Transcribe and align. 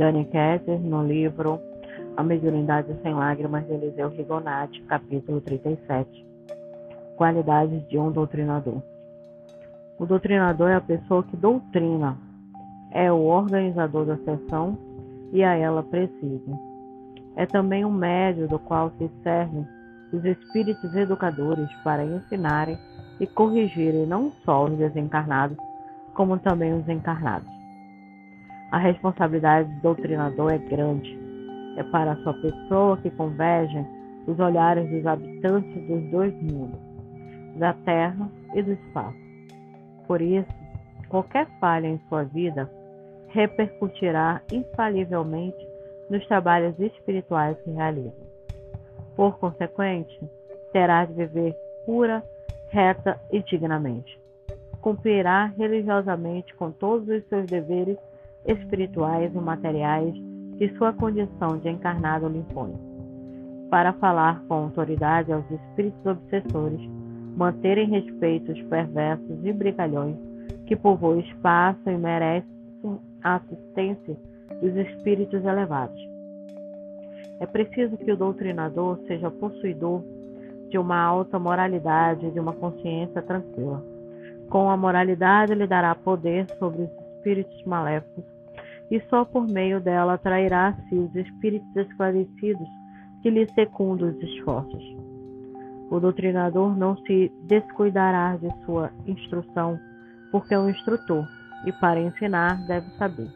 Dani 0.00 0.24
Ketter, 0.24 0.80
no 0.80 1.06
livro 1.06 1.60
A 2.16 2.22
Mediunidade 2.22 2.88
Sem 3.02 3.12
Lágrimas 3.12 3.66
de 3.66 3.74
Eliseu 3.74 4.08
Rigonati, 4.08 4.80
capítulo 4.84 5.42
37. 5.42 6.26
Qualidades 7.18 7.86
de 7.86 7.98
um 7.98 8.10
doutrinador. 8.10 8.80
O 9.98 10.06
doutrinador 10.06 10.70
é 10.70 10.76
a 10.76 10.80
pessoa 10.80 11.22
que 11.22 11.36
doutrina, 11.36 12.16
é 12.92 13.12
o 13.12 13.26
organizador 13.26 14.06
da 14.06 14.16
sessão 14.16 14.78
e 15.34 15.44
a 15.44 15.54
ela 15.54 15.82
preside. 15.82 16.50
É 17.36 17.44
também 17.44 17.84
um 17.84 17.92
médio 17.92 18.48
do 18.48 18.58
qual 18.58 18.90
se 18.96 19.10
servem 19.22 19.66
os 20.14 20.24
espíritos 20.24 20.96
educadores 20.96 21.68
para 21.84 22.06
ensinarem 22.06 22.78
e 23.20 23.26
corrigirem 23.26 24.06
não 24.06 24.32
só 24.46 24.64
os 24.64 24.78
desencarnados, 24.78 25.58
como 26.14 26.38
também 26.38 26.72
os 26.72 26.88
encarnados. 26.88 27.59
A 28.70 28.78
responsabilidade 28.78 29.68
do 29.76 29.80
doutrinador 29.80 30.52
é 30.52 30.58
grande. 30.58 31.18
É 31.76 31.82
para 31.84 32.12
a 32.12 32.16
sua 32.16 32.34
pessoa 32.34 32.96
que 32.98 33.10
convergem 33.10 33.84
os 34.26 34.38
olhares 34.38 34.88
dos 34.90 35.04
habitantes 35.06 35.88
dos 35.88 36.10
dois 36.10 36.32
mundos, 36.42 36.78
da 37.56 37.72
terra 37.72 38.30
e 38.54 38.62
do 38.62 38.72
espaço. 38.72 39.18
Por 40.06 40.20
isso, 40.20 40.48
qualquer 41.08 41.46
falha 41.58 41.88
em 41.88 42.00
sua 42.08 42.24
vida 42.24 42.70
repercutirá 43.28 44.40
infalivelmente 44.52 45.68
nos 46.08 46.24
trabalhos 46.26 46.78
espirituais 46.78 47.56
que 47.62 47.70
realiza. 47.70 48.12
Por 49.16 49.38
consequente, 49.38 50.20
terá 50.72 51.04
de 51.04 51.14
viver 51.14 51.56
pura, 51.86 52.22
reta 52.70 53.20
e 53.32 53.42
dignamente. 53.42 54.18
Cumprirá 54.80 55.46
religiosamente 55.56 56.54
com 56.54 56.70
todos 56.70 57.08
os 57.08 57.24
seus 57.28 57.46
deveres 57.46 57.98
espirituais 58.46 59.34
e 59.34 59.38
materiais 59.38 60.14
que 60.58 60.68
sua 60.76 60.92
condição 60.92 61.58
de 61.58 61.68
encarnado 61.68 62.28
lhe 62.28 62.38
impõe. 62.38 62.74
Para 63.70 63.92
falar 63.94 64.42
com 64.48 64.54
autoridade 64.54 65.32
aos 65.32 65.48
espíritos 65.50 66.04
obsessores, 66.04 66.80
manterem 67.36 67.88
respeito 67.88 68.52
os 68.52 68.62
perversos 68.62 69.44
e 69.44 69.52
brigalhões 69.52 70.16
que 70.66 70.76
povoam 70.76 71.20
espaço 71.20 71.88
e 71.88 71.96
merecem 71.96 72.50
a 73.22 73.36
assistência 73.36 74.16
dos 74.60 74.76
espíritos 74.76 75.44
elevados. 75.44 76.00
É 77.40 77.46
preciso 77.46 77.96
que 77.96 78.12
o 78.12 78.16
doutrinador 78.16 78.98
seja 79.06 79.30
possuidor 79.30 80.02
de 80.68 80.78
uma 80.78 81.00
alta 81.00 81.38
moralidade 81.38 82.26
e 82.26 82.30
de 82.30 82.38
uma 82.38 82.52
consciência 82.52 83.22
tranquila. 83.22 83.82
Com 84.48 84.68
a 84.68 84.76
moralidade, 84.76 85.54
lhe 85.54 85.66
dará 85.66 85.94
poder 85.94 86.46
sobre 86.58 86.82
os 86.82 86.90
espíritos 87.20 87.64
maléficos, 87.64 88.24
e 88.90 89.00
só 89.08 89.24
por 89.24 89.46
meio 89.46 89.80
dela 89.80 90.14
atrairá 90.14 90.68
a 90.68 90.72
si 90.88 90.94
os 90.96 91.14
espíritos 91.14 91.76
esclarecidos 91.76 92.68
que 93.22 93.30
lhe 93.30 93.46
secundam 93.54 94.08
os 94.08 94.22
esforços. 94.22 94.82
O 95.90 96.00
doutrinador 96.00 96.76
não 96.76 96.96
se 97.04 97.30
descuidará 97.44 98.36
de 98.36 98.48
sua 98.64 98.90
instrução, 99.06 99.78
porque 100.32 100.54
é 100.54 100.58
um 100.58 100.70
instrutor, 100.70 101.26
e 101.66 101.72
para 101.72 102.00
ensinar 102.00 102.56
deve 102.66 102.88
saber. 102.96 103.28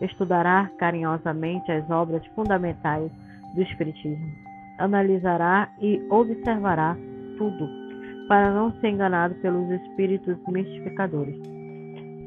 Estudará 0.00 0.70
carinhosamente 0.78 1.72
as 1.72 1.88
obras 1.88 2.24
fundamentais 2.34 3.10
do 3.54 3.62
Espiritismo. 3.62 4.26
Analisará 4.78 5.70
e 5.80 6.04
observará 6.10 6.96
tudo, 7.38 7.66
para 8.28 8.52
não 8.52 8.72
ser 8.80 8.88
enganado 8.88 9.34
pelos 9.36 9.70
espíritos 9.70 10.36
mistificadores 10.48 11.56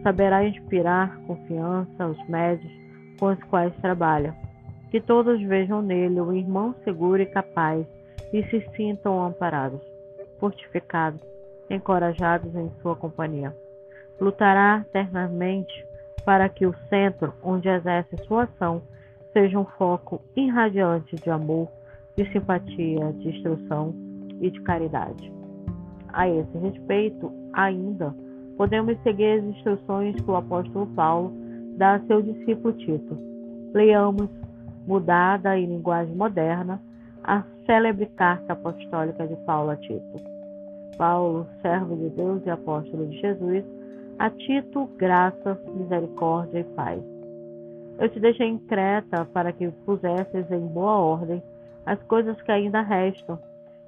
saberá 0.04 0.46
inspirar 0.46 1.18
confiança 1.26 2.04
aos 2.04 2.28
médios 2.28 2.72
com 3.20 3.28
os 3.28 3.44
quais 3.44 3.76
trabalha. 3.78 4.34
Que 4.90 5.00
todos 5.00 5.42
vejam 5.42 5.82
nele 5.82 6.20
um 6.20 6.34
irmão 6.34 6.74
seguro 6.84 7.22
e 7.22 7.26
capaz 7.26 7.86
e 8.34 8.44
se 8.46 8.62
sintam 8.76 9.24
amparados, 9.24 9.82
fortificados, 10.40 11.22
encorajados 11.70 12.56
em 12.56 12.72
sua 12.82 12.96
companhia. 12.96 13.56
Lutará 14.20 14.84
eternamente 14.88 15.86
para 16.26 16.50
que 16.50 16.66
o 16.66 16.76
centro 16.90 17.34
onde 17.44 17.70
exerce 17.70 18.18
sua 18.26 18.44
ação 18.44 18.82
seja 19.32 19.60
um 19.60 19.66
foco 19.66 20.22
irradiante 20.36 21.16
de 21.16 21.30
amor, 21.30 21.68
de 22.16 22.30
simpatia, 22.32 23.14
de 23.14 23.30
instrução 23.30 23.94
e 24.42 24.50
de 24.50 24.60
caridade. 24.62 25.32
A 26.12 26.28
esse 26.28 26.58
respeito, 26.58 27.32
ainda, 27.54 28.14
podemos 28.60 29.02
seguir 29.04 29.40
as 29.40 29.44
instruções 29.46 30.20
que 30.20 30.30
o 30.30 30.36
apóstolo 30.36 30.86
Paulo 30.88 31.32
dá 31.78 31.94
a 31.94 32.00
seu 32.02 32.22
discípulo 32.22 32.74
Tito. 32.74 33.18
Leamos, 33.74 34.30
mudada 34.86 35.58
em 35.58 35.66
linguagem 35.66 36.14
moderna, 36.14 36.82
a 37.24 37.42
célebre 37.66 38.06
carta 38.18 38.52
apostólica 38.52 39.26
de 39.26 39.38
Paulo 39.46 39.70
a 39.70 39.78
Tito. 39.78 40.22
Paulo, 40.98 41.48
servo 41.62 41.96
de 41.96 42.10
Deus 42.10 42.46
e 42.46 42.50
apóstolo 42.50 43.08
de 43.08 43.22
Jesus, 43.22 43.64
a 44.20 44.30
Tito, 44.30 44.90
graça, 44.98 45.58
misericórdia 45.74 46.60
e 46.60 46.64
paz. 46.76 47.02
Eu 47.98 48.10
te 48.10 48.20
deixei 48.20 48.48
em 48.48 48.58
Creta 48.58 49.24
para 49.24 49.54
que 49.54 49.70
pusesses 49.86 50.52
em 50.52 50.68
boa 50.68 50.98
ordem 50.98 51.42
as 51.86 52.02
coisas 52.04 52.40
que 52.42 52.52
ainda 52.52 52.82
restam, 52.82 53.40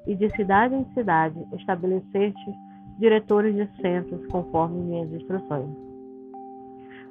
e 0.07 0.15
de 0.15 0.29
cidade 0.29 0.73
em 0.75 0.85
cidade 0.93 1.45
estabeleceste 1.57 2.70
diretores 3.01 3.55
de 3.55 3.67
centros, 3.81 4.25
conforme 4.27 4.79
minhas 4.79 5.11
instruções. 5.11 5.75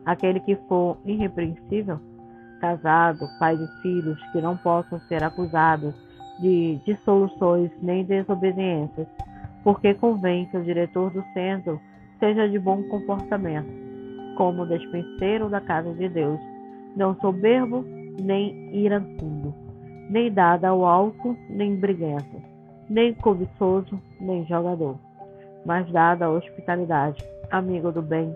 Aquele 0.06 0.38
que 0.38 0.54
for 0.68 0.96
irrepreensível, 1.04 1.98
casado, 2.60 3.26
pai 3.40 3.56
de 3.56 3.66
filhos 3.82 4.18
que 4.30 4.40
não 4.40 4.56
possam 4.58 5.00
ser 5.08 5.22
acusados 5.24 5.92
de 6.40 6.78
dissoluções 6.86 7.70
nem 7.82 8.04
desobediências, 8.04 9.08
porque 9.64 9.92
convém 9.94 10.46
que 10.46 10.56
o 10.56 10.62
diretor 10.62 11.10
do 11.10 11.24
centro 11.34 11.80
seja 12.20 12.48
de 12.48 12.58
bom 12.58 12.84
comportamento, 12.84 13.68
como 14.36 14.66
despenseiro 14.66 15.48
da 15.48 15.60
casa 15.60 15.92
de 15.92 16.08
Deus, 16.08 16.38
não 16.96 17.16
soberbo 17.16 17.84
nem 18.22 18.74
iracundo, 18.76 19.52
nem 20.08 20.32
dado 20.32 20.66
ao 20.66 20.84
álcool, 20.84 21.36
nem 21.48 21.74
briguento, 21.74 22.40
nem 22.88 23.12
cobiçoso, 23.14 24.00
nem 24.20 24.46
jogador 24.46 24.96
mas 25.64 25.90
dada 25.90 26.26
a 26.26 26.30
hospitalidade, 26.30 27.22
amigo 27.50 27.92
do 27.92 28.02
bem, 28.02 28.34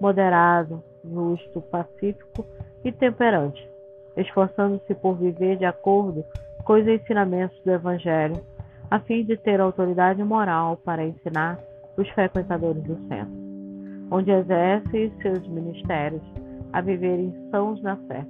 moderado, 0.00 0.82
justo, 1.04 1.60
pacífico 1.62 2.44
e 2.84 2.92
temperante, 2.92 3.68
esforçando-se 4.16 4.94
por 4.94 5.16
viver 5.16 5.56
de 5.56 5.64
acordo 5.64 6.24
com 6.64 6.74
os 6.74 6.86
ensinamentos 6.86 7.58
do 7.64 7.70
Evangelho, 7.70 8.36
a 8.90 9.00
fim 9.00 9.24
de 9.24 9.36
ter 9.36 9.60
autoridade 9.60 10.22
moral 10.22 10.76
para 10.84 11.04
ensinar 11.04 11.58
os 11.96 12.08
frequentadores 12.10 12.82
do 12.82 12.96
centro, 13.08 13.34
onde 14.10 14.30
exerce 14.30 15.12
seus 15.22 15.46
ministérios 15.48 16.22
a 16.72 16.80
viverem 16.80 17.34
sãos 17.50 17.80
na 17.82 17.96
fé, 18.08 18.24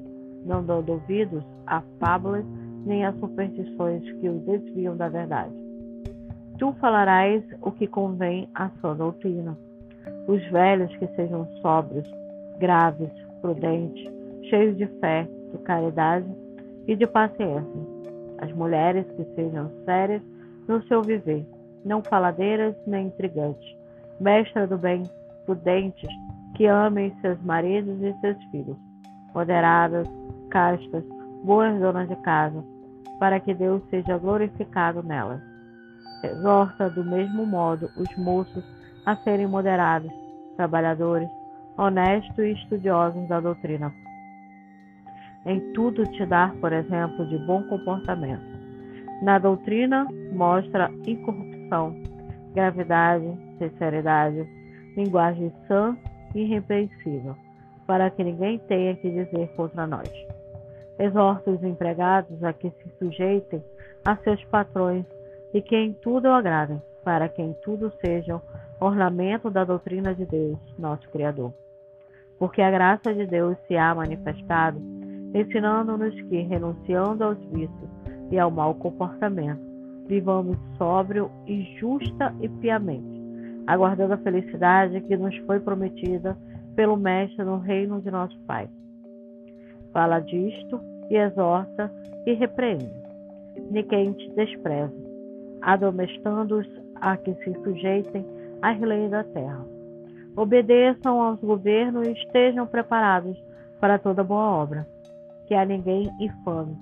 não 0.44 0.64
dando 0.64 0.92
ouvidos 0.92 1.44
a 1.66 1.82
fábulas 1.98 2.44
nem 2.84 3.04
a 3.04 3.12
superstições 3.14 4.02
que 4.20 4.28
os 4.28 4.40
desviam 4.42 4.96
da 4.96 5.08
verdade 5.08 5.65
Tu 6.58 6.72
falarás 6.80 7.44
o 7.60 7.70
que 7.70 7.86
convém 7.86 8.48
à 8.54 8.70
sua 8.80 8.94
doutrina. 8.94 9.56
Os 10.26 10.42
velhos 10.50 10.94
que 10.96 11.06
sejam 11.08 11.46
sóbrios, 11.60 12.10
graves, 12.58 13.10
prudentes, 13.42 14.10
cheios 14.48 14.74
de 14.78 14.86
fé, 14.98 15.28
de 15.52 15.58
caridade 15.58 16.26
e 16.86 16.96
de 16.96 17.06
paciência. 17.06 17.86
As 18.38 18.50
mulheres 18.52 19.04
que 19.16 19.24
sejam 19.34 19.70
sérias 19.84 20.22
no 20.66 20.82
seu 20.84 21.02
viver, 21.02 21.46
não 21.84 22.02
faladeiras 22.02 22.74
nem 22.86 23.08
intrigantes, 23.08 23.76
mestra 24.18 24.66
do 24.66 24.78
bem, 24.78 25.02
prudentes, 25.44 26.08
que 26.54 26.66
amem 26.66 27.14
seus 27.20 27.40
maridos 27.42 28.00
e 28.02 28.18
seus 28.20 28.42
filhos, 28.44 28.78
moderadas, 29.34 30.08
castas, 30.50 31.04
boas 31.44 31.78
donas 31.78 32.08
de 32.08 32.16
casa, 32.16 32.64
para 33.20 33.38
que 33.40 33.52
Deus 33.52 33.82
seja 33.90 34.16
glorificado 34.16 35.02
nelas 35.02 35.55
exorta 36.22 36.90
do 36.90 37.04
mesmo 37.04 37.46
modo 37.46 37.90
os 37.96 38.16
moços 38.16 38.64
a 39.04 39.16
serem 39.16 39.46
moderados, 39.46 40.10
trabalhadores, 40.56 41.28
honestos 41.76 42.38
e 42.38 42.52
estudiosos 42.52 43.28
da 43.28 43.40
doutrina. 43.40 43.92
Em 45.44 45.60
tudo 45.72 46.04
te 46.12 46.26
dar, 46.26 46.52
por 46.56 46.72
exemplo, 46.72 47.26
de 47.28 47.38
bom 47.46 47.62
comportamento. 47.64 48.44
Na 49.22 49.38
doutrina, 49.38 50.06
mostra 50.32 50.90
incorrupção, 51.06 51.94
gravidade, 52.52 53.26
sinceridade, 53.58 54.46
linguagem 54.96 55.52
sã 55.68 55.96
e 56.34 56.40
irrepreensível, 56.40 57.36
para 57.86 58.10
que 58.10 58.24
ninguém 58.24 58.58
tenha 58.66 58.96
que 58.96 59.08
dizer 59.08 59.48
contra 59.56 59.86
nós. 59.86 60.10
Exorta 60.98 61.50
os 61.50 61.62
empregados 61.62 62.42
a 62.42 62.52
que 62.52 62.70
se 62.70 62.90
sujeitem 62.98 63.62
a 64.04 64.16
seus 64.16 64.42
patrões 64.46 65.04
e 65.56 65.62
que 65.62 65.74
em 65.74 65.94
tudo 65.94 66.28
o 66.28 66.32
agradem, 66.32 66.82
para 67.02 67.30
que 67.30 67.40
em 67.40 67.54
tudo 67.62 67.90
sejam 68.04 68.42
ornamento 68.78 69.50
da 69.50 69.64
doutrina 69.64 70.14
de 70.14 70.26
Deus, 70.26 70.58
nosso 70.78 71.08
Criador. 71.08 71.50
Porque 72.38 72.60
a 72.60 72.70
graça 72.70 73.14
de 73.14 73.26
Deus 73.26 73.56
se 73.66 73.74
há 73.74 73.94
manifestado 73.94 74.78
ensinando-nos 75.34 76.14
que, 76.28 76.42
renunciando 76.42 77.24
aos 77.24 77.38
vícios 77.46 77.90
e 78.30 78.38
ao 78.38 78.50
mau 78.50 78.74
comportamento, 78.74 79.60
vivamos 80.06 80.58
sóbrio 80.76 81.30
e 81.46 81.62
justa 81.78 82.34
e 82.42 82.48
piamente, 82.48 83.22
aguardando 83.66 84.12
a 84.12 84.18
felicidade 84.18 85.00
que 85.00 85.16
nos 85.16 85.34
foi 85.38 85.58
prometida 85.58 86.36
pelo 86.74 86.98
Mestre 86.98 87.44
no 87.44 87.58
reino 87.58 88.00
de 88.02 88.10
nosso 88.10 88.38
Pai. 88.40 88.68
Fala 89.90 90.20
disto 90.20 90.80
e 91.08 91.16
exorta 91.16 91.90
e 92.26 92.34
repreende. 92.34 92.92
Ninguém 93.70 94.12
te 94.12 94.30
despreza, 94.34 95.05
admoestando-os 95.62 96.66
a 97.00 97.16
que 97.16 97.34
se 97.36 97.52
sujeitem 97.62 98.24
às 98.62 98.78
leis 98.80 99.10
da 99.10 99.24
terra. 99.24 99.64
Obedeçam 100.36 101.20
aos 101.20 101.40
governos 101.40 102.06
e 102.06 102.12
estejam 102.12 102.66
preparados 102.66 103.36
para 103.80 103.98
toda 103.98 104.22
boa 104.22 104.50
obra. 104.50 104.86
Que 105.46 105.54
a 105.54 105.64
ninguém 105.64 106.10
infame, 106.20 106.76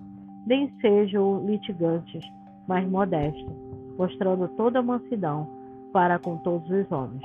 nem 0.47 0.69
sejam 0.81 1.45
litigantes, 1.47 2.25
mas 2.67 2.89
modestos, 2.89 3.55
mostrando 3.97 4.49
toda 4.57 4.83
mansidão 4.83 5.49
para 5.93 6.19
com 6.19 6.39
todos 6.39 6.69
os 6.71 6.91
homens. 6.91 7.23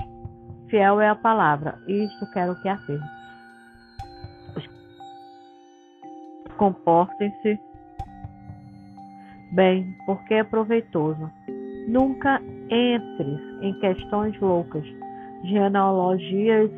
Fiel 0.68 1.00
é 1.00 1.08
a 1.08 1.14
palavra, 1.16 1.78
isto 1.88 2.30
quero 2.32 2.54
que 2.62 2.68
afirme. 2.68 3.08
Comportem-se 6.56 7.58
bem, 9.52 9.96
porque 10.06 10.34
é 10.34 10.44
proveitoso. 10.44 11.30
Nunca 11.88 12.40
entres 12.70 13.40
em 13.62 13.78
questões 13.80 14.38
loucas, 14.40 14.84
genealogias, 15.44 16.70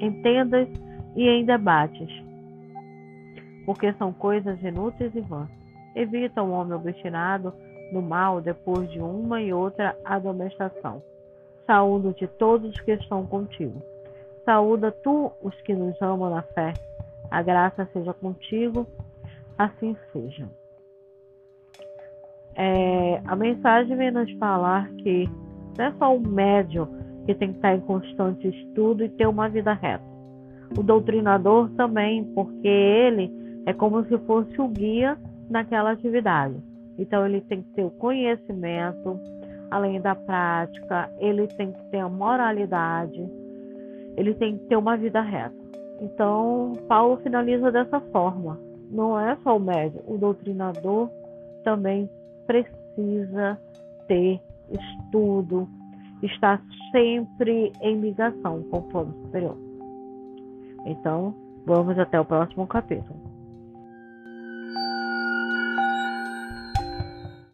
em 0.00 0.22
tendas 0.22 0.68
e 1.14 1.28
em 1.28 1.44
debates, 1.44 2.10
porque 3.64 3.92
são 3.94 4.12
coisas 4.12 4.62
inúteis 4.62 5.14
e 5.14 5.20
vãs. 5.20 5.48
Evita 5.94 6.42
o 6.42 6.50
homem 6.50 6.74
obstinado 6.74 7.54
no 7.92 8.02
mal 8.02 8.40
depois 8.40 8.90
de 8.90 9.00
uma 9.00 9.40
e 9.40 9.52
outra 9.52 9.96
admoestação. 10.04 11.02
Saúdo-te 11.66 12.26
todos 12.26 12.70
os 12.70 12.80
que 12.80 12.92
estão 12.92 13.26
contigo. 13.26 13.82
Saúda 14.44 14.92
tu 14.92 15.32
os 15.42 15.54
que 15.62 15.74
nos 15.74 16.00
amam 16.02 16.30
na 16.30 16.42
fé. 16.42 16.72
A 17.30 17.42
graça 17.42 17.88
seja 17.92 18.12
contigo, 18.12 18.86
assim 19.58 19.96
seja. 20.12 20.48
É, 22.56 23.20
a 23.26 23.36
mensagem 23.36 23.94
vem 23.96 24.10
nos 24.10 24.30
falar 24.32 24.88
que 24.94 25.28
não 25.76 25.84
é 25.84 25.92
só 25.98 26.16
o 26.16 26.20
médium 26.20 26.88
que 27.26 27.34
tem 27.34 27.50
que 27.50 27.56
estar 27.56 27.74
em 27.74 27.80
constante 27.80 28.48
estudo 28.48 29.04
e 29.04 29.08
ter 29.10 29.26
uma 29.26 29.48
vida 29.48 29.74
reta. 29.74 30.04
O 30.76 30.82
doutrinador 30.82 31.68
também, 31.76 32.24
porque 32.34 32.66
ele 32.66 33.30
é 33.66 33.72
como 33.72 34.04
se 34.06 34.16
fosse 34.18 34.58
o 34.60 34.68
guia 34.68 35.18
naquela 35.50 35.90
atividade. 35.90 36.56
Então 36.98 37.26
ele 37.26 37.42
tem 37.42 37.62
que 37.62 37.70
ter 37.74 37.84
o 37.84 37.90
conhecimento, 37.90 39.20
além 39.70 40.00
da 40.00 40.14
prática, 40.14 41.10
ele 41.18 41.46
tem 41.48 41.72
que 41.72 41.84
ter 41.90 41.98
a 41.98 42.08
moralidade, 42.08 43.22
ele 44.16 44.32
tem 44.34 44.56
que 44.56 44.64
ter 44.64 44.76
uma 44.76 44.96
vida 44.96 45.20
reta. 45.20 45.54
Então, 46.00 46.72
Paulo 46.88 47.18
finaliza 47.18 47.70
dessa 47.70 48.00
forma. 48.00 48.58
Não 48.90 49.18
é 49.18 49.36
só 49.42 49.56
o 49.56 49.60
médium, 49.60 50.02
o 50.06 50.16
doutrinador 50.16 51.10
também 51.64 52.08
precisa 52.46 53.60
ter 54.08 54.40
estudo, 54.70 55.68
estar 56.22 56.62
sempre 56.90 57.72
em 57.80 58.00
ligação 58.00 58.62
com 58.64 58.78
o 58.78 58.82
plano 58.82 59.12
superior. 59.24 59.56
Então, 60.86 61.34
vamos 61.66 61.98
até 61.98 62.20
o 62.20 62.24
próximo 62.24 62.66
capítulo. 62.66 63.25